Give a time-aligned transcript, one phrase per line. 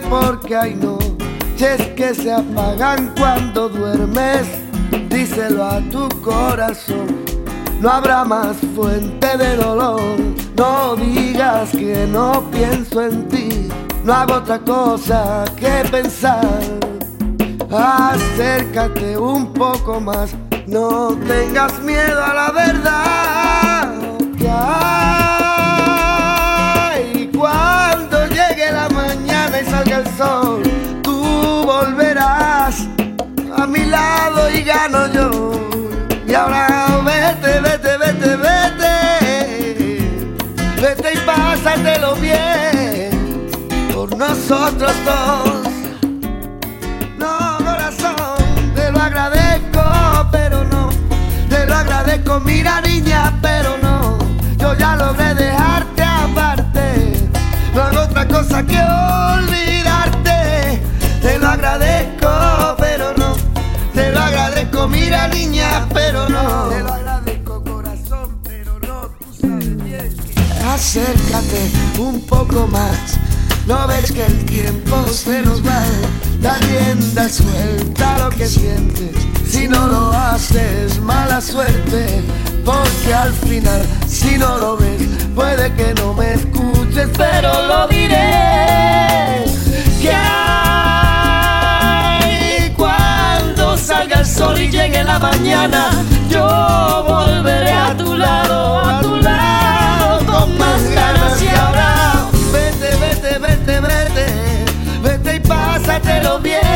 [0.00, 4.46] porque hay noches que se apagan cuando duermes.
[5.08, 7.24] Díselo a tu corazón,
[7.80, 10.00] no habrá más fuente de dolor.
[10.56, 13.68] No digas que no pienso en ti,
[14.04, 16.60] no hago otra cosa que pensar.
[17.70, 20.34] Acércate un poco más,
[20.66, 23.94] no tengas miedo a la verdad.
[24.38, 24.48] Que
[33.78, 35.52] y gano yo.
[36.26, 38.94] Y ahora vete, vete, vete, vete,
[40.80, 43.48] vete y pásatelo bien
[43.94, 45.68] por nosotros dos.
[47.18, 48.14] No, corazón,
[48.74, 49.82] te lo agradezco,
[50.32, 50.90] pero no.
[51.48, 54.18] Te lo agradezco, mira niña, pero no.
[54.58, 55.95] Yo ya logré dejarte
[65.28, 66.68] niña, pero no.
[66.68, 69.00] Te lo agradezco, corazón, pero no.
[69.18, 73.18] Tú sabes bien que- Acércate un poco más.
[73.66, 75.82] No ves que el tiempo se nos va.
[76.40, 79.10] Da rienda suelta lo que sientes.
[79.48, 82.22] Si no lo haces, mala suerte.
[82.64, 85.02] Porque al final, si no lo ves,
[85.34, 89.44] puede que no me escuches, pero lo diré.
[90.02, 90.12] Que
[93.86, 95.90] salga el sol y llegue la mañana,
[96.28, 102.26] yo volveré a tu lado, a tu lado, con más ganas y ahora.
[102.52, 104.64] Vete, vete, vete, vete,
[105.02, 106.75] vete y pásatelo bien.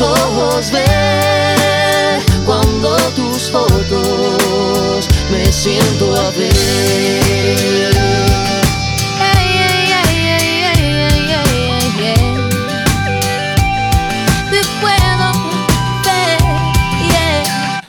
[0.00, 7.95] ojos ver cuando tus fotos me siento a ver.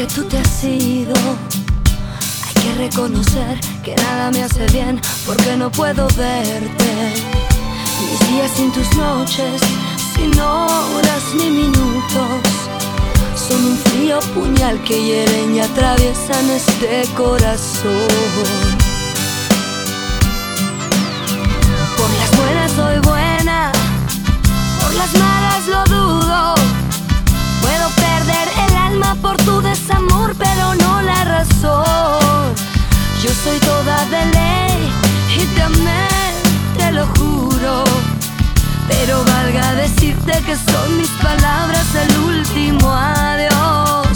[0.00, 1.12] Que tú te has ido.
[2.46, 6.92] Hay que reconocer que nada me hace bien porque no puedo verte.
[8.00, 9.60] Mis días sin tus noches,
[10.14, 12.40] sin horas ni minutos,
[13.36, 18.08] son un frío puñal que hieren y atraviesan este corazón.
[21.98, 23.19] Por las buenas soy buena,
[33.42, 34.92] soy toda de ley
[35.38, 36.08] y te amé,
[36.76, 37.84] te lo juro.
[38.88, 44.09] Pero valga decirte que son mis palabras el último adiós,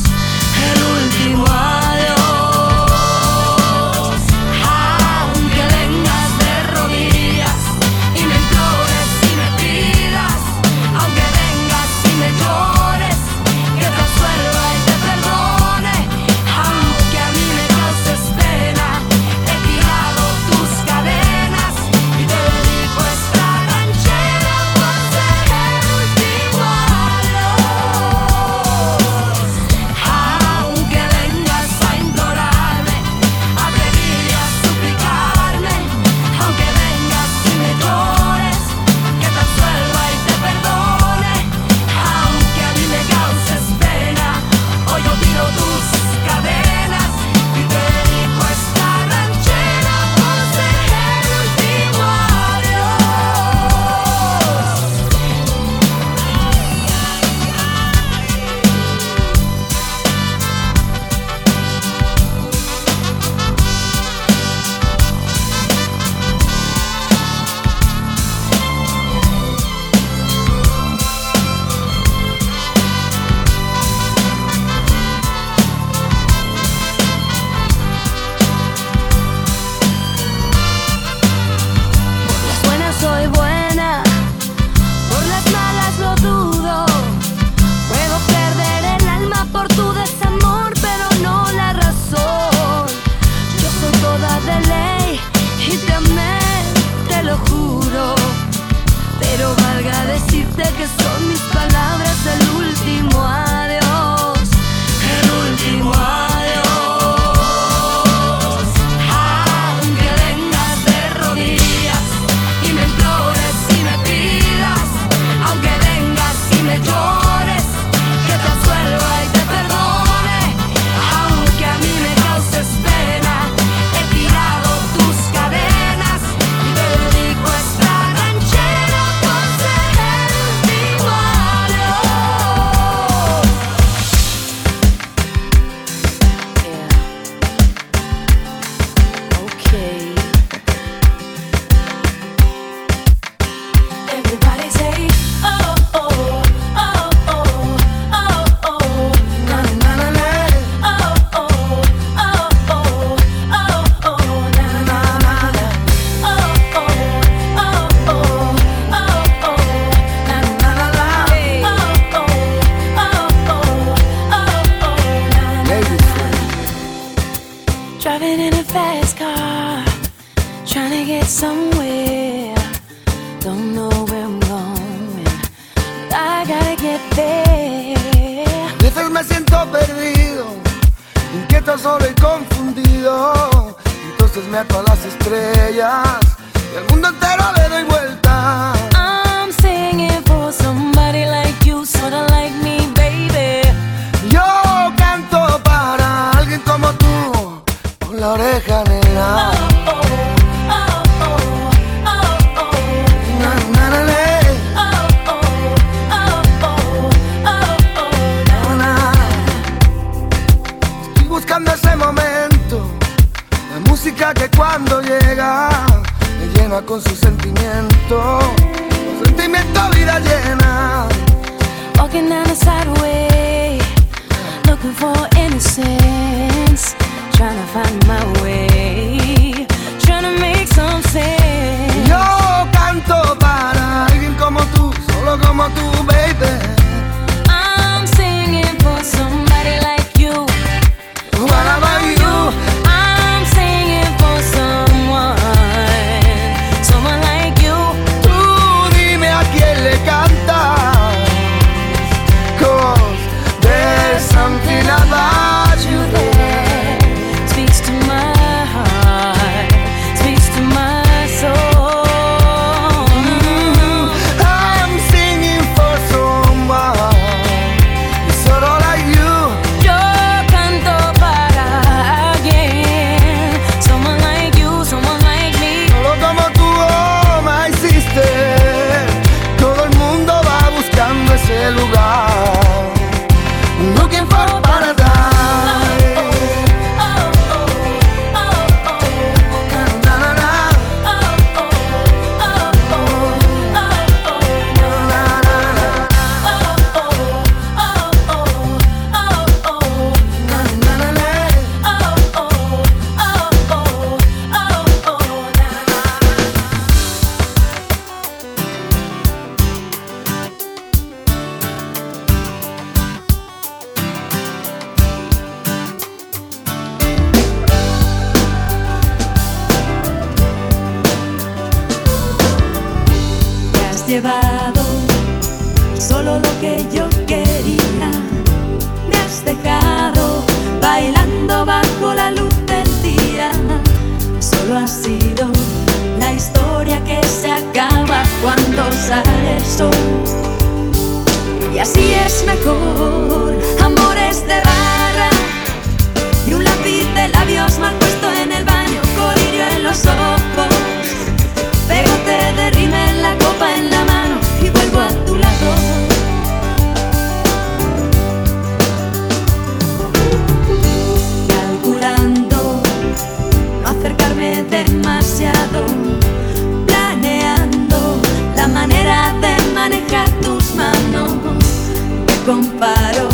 [372.78, 373.28] paro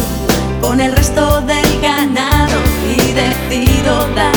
[0.61, 4.33] con el resto del ganado y decido dar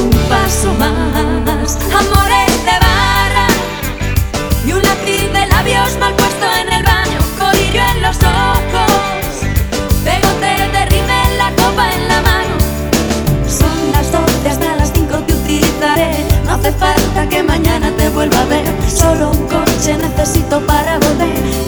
[0.00, 1.78] un paso más.
[1.92, 3.48] Amores de barra
[4.66, 9.32] y un latir de labios mal puesto en el baño, corillo en los ojos,
[10.04, 12.56] pegote de rimel, la copa en la mano.
[13.48, 18.40] Son las 12 hasta las 5 te utilizaré, no hace falta que mañana te vuelva
[18.40, 21.65] a ver, solo un coche necesito para volver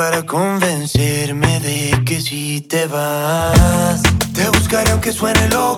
[0.00, 4.00] para convencerme de que si te vas,
[4.32, 5.69] te buscaré aunque suene loco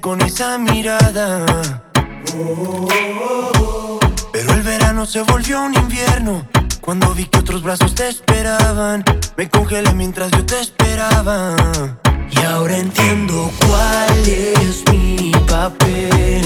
[0.00, 1.44] con esa mirada.
[4.32, 6.46] Pero el verano se volvió un invierno.
[6.80, 9.04] Cuando vi que otros brazos te esperaban,
[9.36, 11.56] me congelé mientras yo te esperaba.
[12.30, 16.42] Y ahora entiendo cuál es mi papel.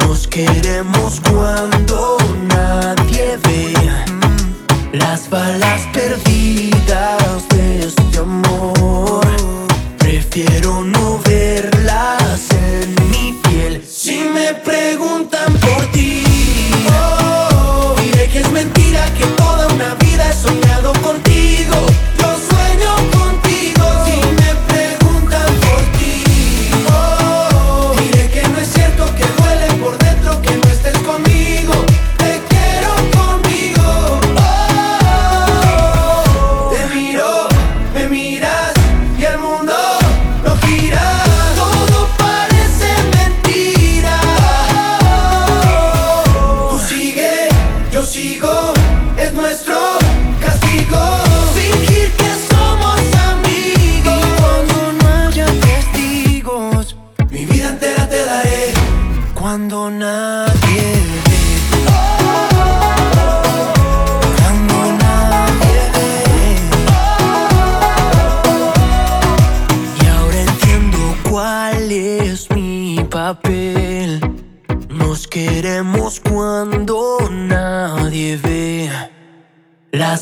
[0.00, 2.16] Nos queremos cuando
[2.48, 3.74] nadie ve
[4.92, 9.55] las balas perdidas de este amor
[10.16, 13.84] Prefiero no verlas en mi piel.
[13.86, 16.24] Si me preguntan por ti,
[16.88, 21.76] oh, diré que es mentira que toda una vida he soñado contigo.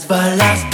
[0.08, 0.73] balas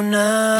[0.00, 0.58] No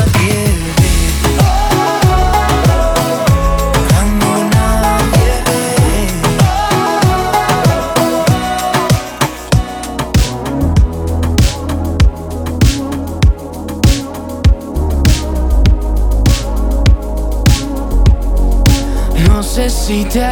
[19.43, 20.25] sé si te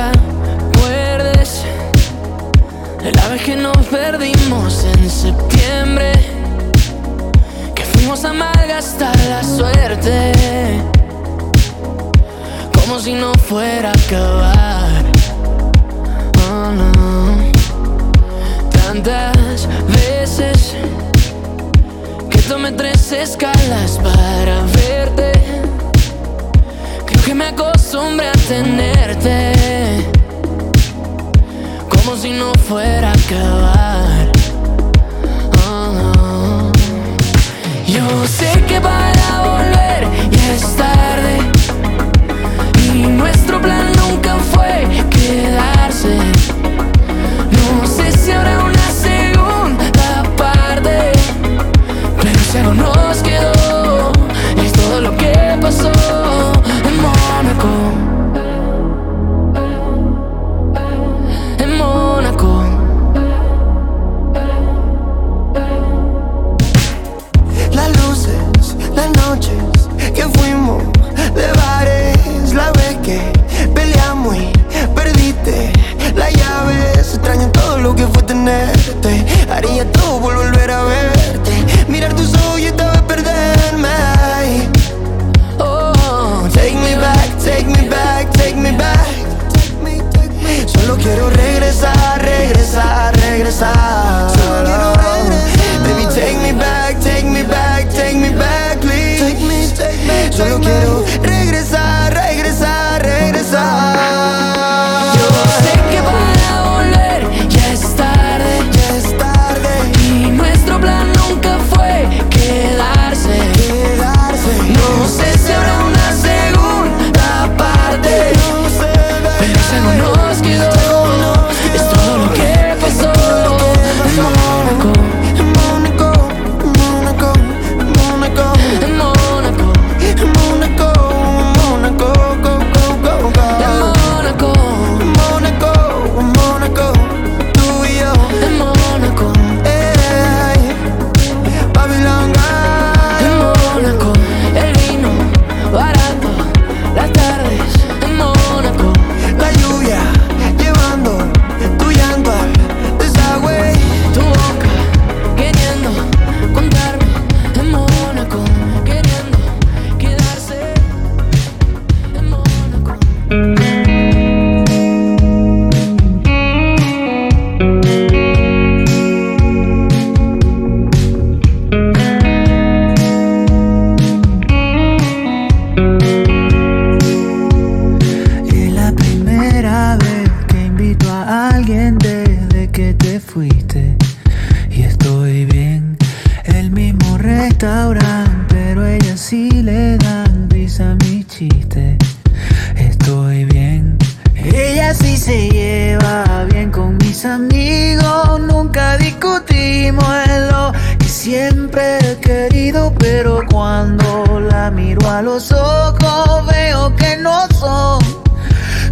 [199.87, 200.73] primo
[201.05, 208.01] siempre he querido, pero cuando la miro a los ojos veo que no son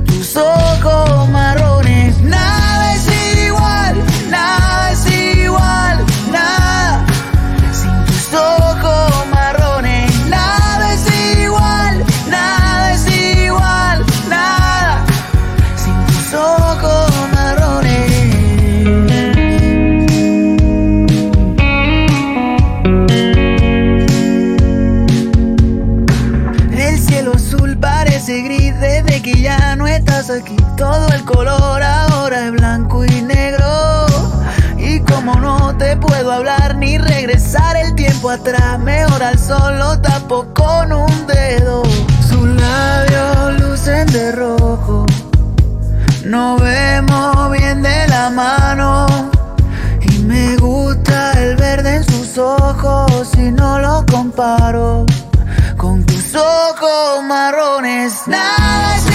[0.07, 1.04] tus ojos.
[36.25, 38.79] puedo hablar ni regresar el tiempo atrás.
[38.79, 41.83] Mejor al sol lo tapo con un dedo.
[42.27, 45.05] Sus labios lucen de rojo.
[46.25, 49.07] Nos vemos bien de la mano.
[50.01, 53.29] Y me gusta el verde en sus ojos.
[53.35, 55.05] Si no lo comparo
[55.77, 58.27] con tus ojos marrones.
[58.27, 59.14] Nada